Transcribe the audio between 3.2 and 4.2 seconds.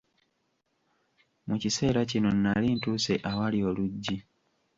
awali oluggi.